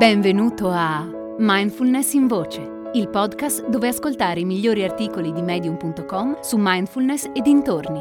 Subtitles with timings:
[0.00, 6.56] Benvenuto a Mindfulness in Voce, il podcast dove ascoltare i migliori articoli di medium.com su
[6.58, 8.00] mindfulness e dintorni.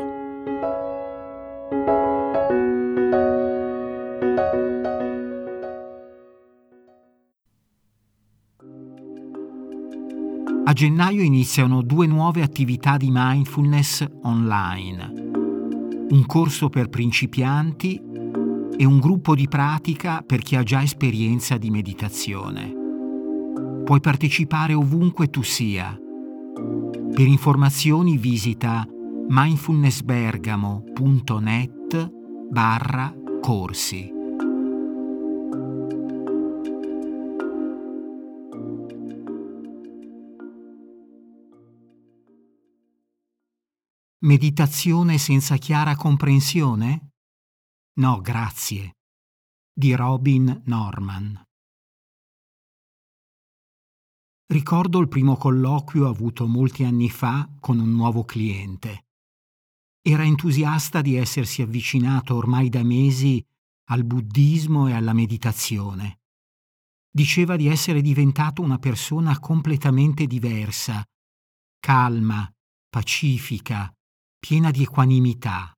[10.63, 15.11] A gennaio iniziano due nuove attività di mindfulness online.
[16.11, 18.01] Un corso per principianti
[18.81, 22.73] e un gruppo di pratica per chi ha già esperienza di meditazione.
[23.83, 25.93] Puoi partecipare ovunque tu sia.
[27.13, 28.87] Per informazioni visita
[29.27, 32.09] mindfulnessbergamo.net
[32.49, 34.13] barra corsi.
[44.19, 47.08] Meditazione senza chiara comprensione?
[47.99, 48.95] No, grazie.
[49.73, 51.43] Di Robin Norman.
[54.45, 59.07] Ricordo il primo colloquio avuto molti anni fa con un nuovo cliente.
[60.01, 63.45] Era entusiasta di essersi avvicinato ormai da mesi
[63.89, 66.21] al buddismo e alla meditazione.
[67.11, 71.03] Diceva di essere diventato una persona completamente diversa,
[71.79, 72.49] calma,
[72.87, 73.93] pacifica,
[74.39, 75.73] piena di equanimità.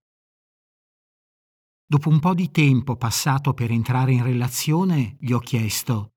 [1.92, 6.14] Dopo un po' di tempo passato per entrare in relazione, gli ho chiesto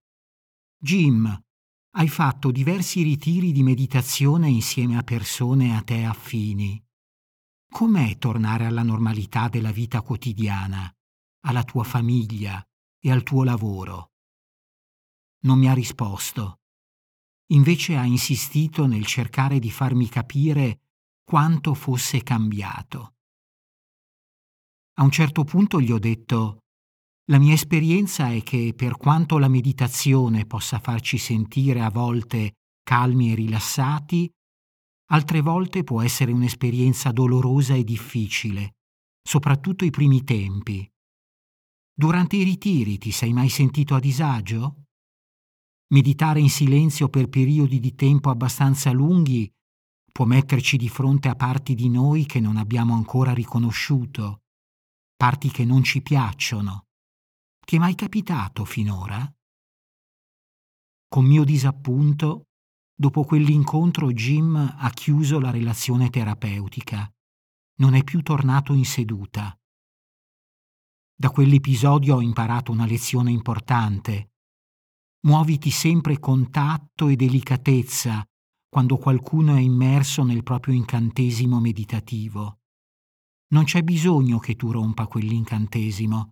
[0.79, 1.27] Jim,
[1.97, 6.81] hai fatto diversi ritiri di meditazione insieme a persone a te affini.
[7.69, 10.89] Com'è tornare alla normalità della vita quotidiana,
[11.41, 12.65] alla tua famiglia
[13.01, 14.13] e al tuo lavoro?
[15.41, 16.61] Non mi ha risposto.
[17.47, 20.83] Invece ha insistito nel cercare di farmi capire
[21.25, 23.15] quanto fosse cambiato.
[24.97, 26.59] A un certo punto gli ho detto
[27.29, 33.33] la mia esperienza è che per quanto la meditazione possa farci sentire a volte calmi
[33.33, 34.31] e rilassati,
[35.11, 38.75] altre volte può essere un'esperienza dolorosa e difficile,
[39.27, 40.87] soprattutto i primi tempi.
[41.93, 44.85] Durante i ritiri ti sei mai sentito a disagio?
[45.95, 49.51] Meditare in silenzio per periodi di tempo abbastanza lunghi
[50.13, 54.44] può metterci di fronte a parti di noi che non abbiamo ancora riconosciuto
[55.25, 56.89] parti che non ci piacciono.
[57.65, 59.27] Ti è mai capitato finora?
[61.09, 62.49] Con mio disappunto,
[62.95, 67.11] dopo quell'incontro Jim ha chiuso la relazione terapeutica.
[67.77, 69.59] Non è più tornato in seduta.
[71.17, 74.33] Da quell'episodio ho imparato una lezione importante.
[75.21, 78.23] Muoviti sempre con tatto e delicatezza
[78.69, 82.59] quando qualcuno è immerso nel proprio incantesimo meditativo
[83.49, 86.31] non c'è bisogno che tu rompa quell'incantesimo,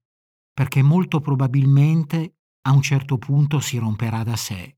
[0.53, 4.77] perché molto probabilmente a un certo punto si romperà da sé.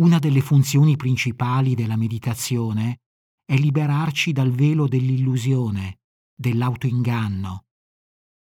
[0.00, 3.00] Una delle funzioni principali della meditazione
[3.44, 6.00] è liberarci dal velo dell'illusione,
[6.34, 7.64] dell'autoinganno.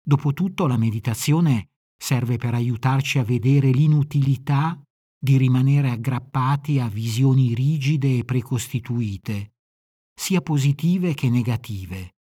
[0.01, 4.81] Dopotutto la meditazione serve per aiutarci a vedere l'inutilità
[5.19, 9.56] di rimanere aggrappati a visioni rigide e precostituite
[10.19, 12.16] sia positive che negative.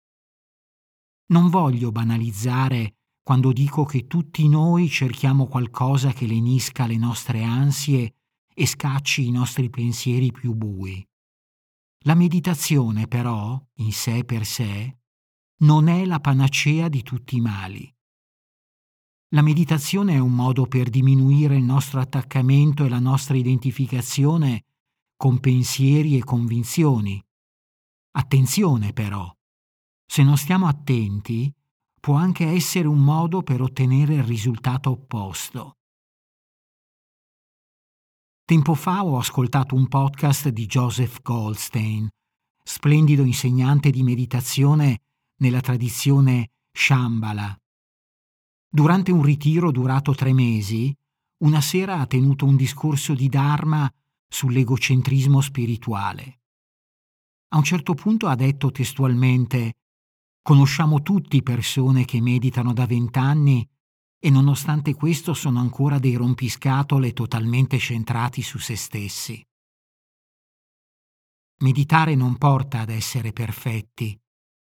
[1.28, 8.16] Non voglio banalizzare quando dico che tutti noi cerchiamo qualcosa che lenisca le nostre ansie
[8.54, 11.04] e scacci i nostri pensieri più bui.
[12.04, 14.98] La meditazione, però, in sé per sé,
[15.62, 17.92] non è la panacea di tutti i mali.
[19.30, 24.66] La meditazione è un modo per diminuire il nostro attaccamento e la nostra identificazione
[25.16, 27.25] con pensieri e convinzioni,
[28.18, 29.30] Attenzione però,
[30.06, 31.54] se non stiamo attenti,
[32.00, 35.78] può anche essere un modo per ottenere il risultato opposto.
[38.46, 42.08] Tempo fa ho ascoltato un podcast di Joseph Goldstein,
[42.64, 45.02] splendido insegnante di meditazione
[45.40, 47.54] nella tradizione Shambhala.
[48.70, 50.96] Durante un ritiro durato tre mesi,
[51.40, 53.92] una sera ha tenuto un discorso di Dharma
[54.30, 56.40] sull'egocentrismo spirituale.
[57.56, 59.76] A un certo punto ha detto testualmente
[60.42, 63.68] Conosciamo tutti persone che meditano da vent'anni
[64.20, 69.42] e nonostante questo sono ancora dei rompiscatole totalmente centrati su se stessi.
[71.62, 74.20] Meditare non porta ad essere perfetti,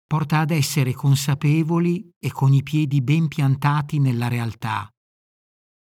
[0.06, 4.88] porta ad essere consapevoli e con i piedi ben piantati nella realtà.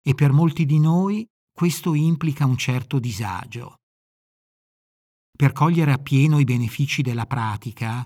[0.03, 3.80] E per molti di noi questo implica un certo disagio.
[5.41, 8.05] Per cogliere appieno i benefici della pratica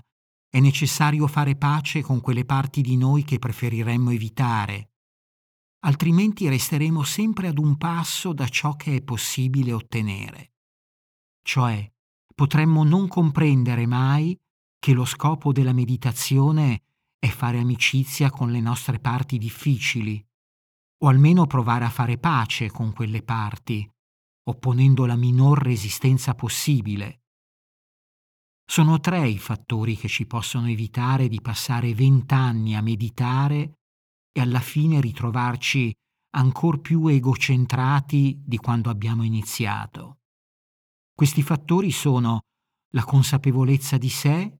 [0.49, 4.91] è necessario fare pace con quelle parti di noi che preferiremmo evitare,
[5.85, 10.53] altrimenti resteremo sempre ad un passo da ciò che è possibile ottenere.
[11.41, 11.91] Cioè,
[12.33, 14.33] potremmo non comprendere mai
[14.79, 16.83] che lo scopo della meditazione
[17.19, 20.25] è fare amicizia con le nostre parti difficili,
[21.03, 23.85] o almeno provare a fare pace con quelle parti,
[24.47, 27.19] opponendo la minor resistenza possibile.
[28.67, 33.77] Sono tre i fattori che ci possono evitare di passare vent'anni a meditare
[34.31, 35.93] e alla fine ritrovarci
[36.35, 40.17] ancor più egocentrati di quando abbiamo iniziato.
[41.13, 42.41] Questi fattori sono
[42.93, 44.57] la consapevolezza di sé,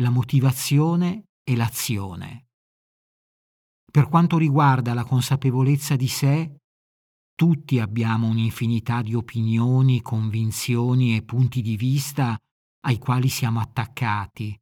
[0.00, 2.46] la motivazione e l'azione.
[3.90, 6.56] Per quanto riguarda la consapevolezza di sé,
[7.34, 12.38] tutti abbiamo un'infinità di opinioni, convinzioni e punti di vista
[12.80, 14.58] ai quali siamo attaccati.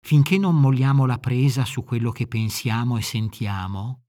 [0.00, 4.04] Finché non molliamo la presa su quello che pensiamo e sentiamo,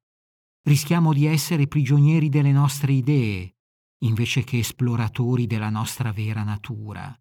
[0.64, 3.56] rischiamo di essere prigionieri delle nostre idee
[4.02, 7.20] invece che esploratori della nostra vera natura.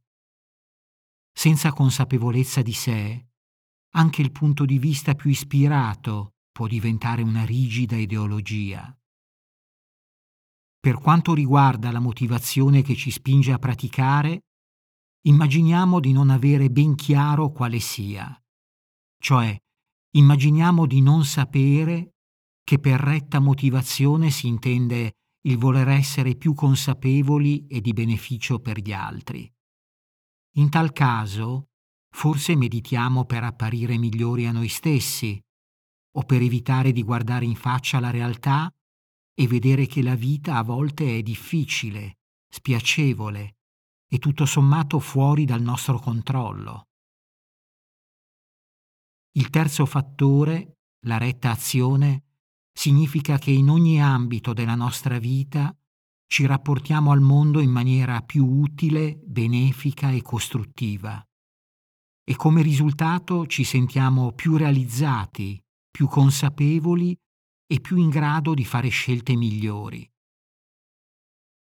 [1.33, 3.29] Senza consapevolezza di sé,
[3.95, 8.95] anche il punto di vista più ispirato può diventare una rigida ideologia.
[10.79, 14.43] Per quanto riguarda la motivazione che ci spinge a praticare,
[15.27, 18.41] immaginiamo di non avere ben chiaro quale sia,
[19.19, 19.57] cioè
[20.13, 22.15] immaginiamo di non sapere
[22.63, 25.15] che per retta motivazione si intende
[25.47, 29.53] il voler essere più consapevoli e di beneficio per gli altri.
[30.57, 31.71] In tal caso,
[32.09, 35.41] forse meditiamo per apparire migliori a noi stessi,
[36.19, 38.73] o per evitare di guardare in faccia la realtà
[39.35, 42.19] e vedere che la vita a volte è difficile,
[42.49, 43.56] spiacevole
[44.09, 46.89] e tutto sommato fuori dal nostro controllo.
[49.33, 52.25] Il terzo fattore, la retta azione,
[52.73, 55.77] significa che in ogni ambito della nostra vita
[56.27, 61.25] ci rapportiamo al mondo in maniera più utile, benefica e costruttiva.
[62.25, 67.17] E come risultato ci sentiamo più realizzati, più consapevoli
[67.67, 70.09] e più in grado di fare scelte migliori.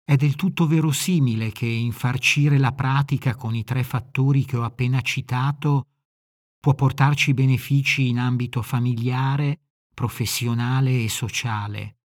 [0.04, 5.00] È del tutto verosimile che infarcire la pratica con i tre fattori che ho appena
[5.00, 5.88] citato
[6.58, 9.60] può portarci benefici in ambito familiare,
[9.94, 11.98] professionale e sociale.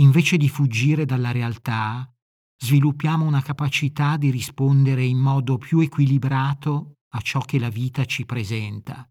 [0.00, 2.12] Invece di fuggire dalla realtà,
[2.56, 8.24] sviluppiamo una capacità di rispondere in modo più equilibrato a ciò che la vita ci
[8.24, 9.10] presenta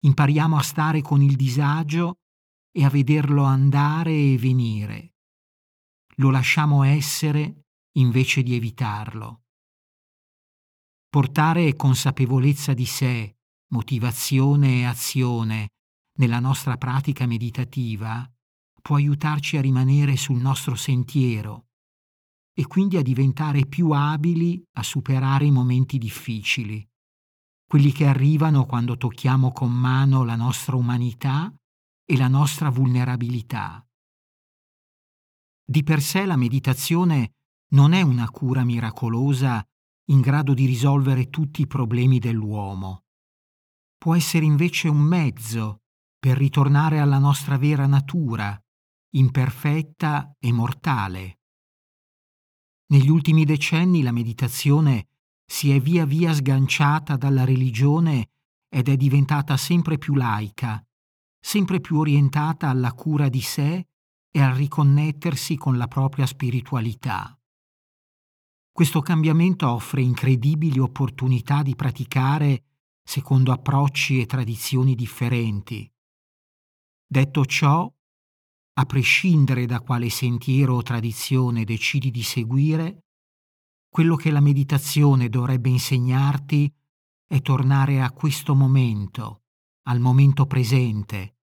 [0.00, 2.20] impariamo a stare con il disagio
[2.72, 5.14] e a vederlo andare e venire.
[6.20, 7.62] Lo lasciamo essere
[7.96, 9.44] invece di evitarlo.
[11.08, 13.36] Portare consapevolezza di sé,
[13.72, 15.68] motivazione e azione
[16.18, 18.30] nella nostra pratica meditativa
[18.82, 21.68] può aiutarci a rimanere sul nostro sentiero
[22.52, 26.86] e quindi a diventare più abili a superare i momenti difficili
[27.66, 31.54] quelli che arrivano quando tocchiamo con mano la nostra umanità
[32.04, 33.84] e la nostra vulnerabilità.
[35.70, 37.34] Di per sé la meditazione
[37.74, 39.64] non è una cura miracolosa
[40.06, 43.04] in grado di risolvere tutti i problemi dell'uomo.
[43.96, 45.82] Può essere invece un mezzo
[46.18, 48.60] per ritornare alla nostra vera natura,
[49.10, 51.38] imperfetta e mortale.
[52.86, 55.06] Negli ultimi decenni la meditazione
[55.46, 58.30] si è via via sganciata dalla religione
[58.68, 60.84] ed è diventata sempre più laica,
[61.38, 63.84] sempre più orientata alla cura di sé
[64.30, 67.34] e al riconnettersi con la propria spiritualità.
[68.72, 72.64] Questo cambiamento offre incredibili opportunità di praticare
[73.02, 75.90] secondo approcci e tradizioni differenti.
[77.06, 77.92] Detto ciò,
[78.72, 83.04] a prescindere da quale sentiero o tradizione decidi di seguire,
[83.88, 86.72] quello che la meditazione dovrebbe insegnarti
[87.26, 89.42] è tornare a questo momento,
[89.88, 91.39] al momento presente,